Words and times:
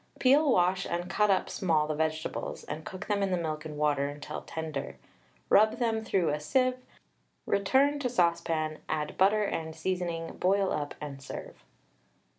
Peel, 0.17 0.51
wash, 0.51 0.87
and 0.87 1.07
cut 1.11 1.29
up 1.29 1.47
small 1.47 1.85
the 1.85 1.93
vegetables, 1.93 2.63
and 2.63 2.87
cook 2.87 3.05
them 3.05 3.21
in 3.21 3.29
the 3.29 3.37
milk 3.37 3.65
and 3.65 3.77
water, 3.77 4.07
until 4.07 4.41
tender. 4.41 4.97
Rub 5.47 5.77
them 5.77 6.03
through 6.03 6.29
a 6.29 6.39
sieve, 6.39 6.79
return 7.45 7.99
to 7.99 8.09
saucepan, 8.09 8.79
add 8.89 9.15
butter 9.15 9.43
and 9.43 9.75
seasoning, 9.75 10.37
boil 10.37 10.71
up 10.71 10.95
and 10.99 11.21
serve. 11.21 11.63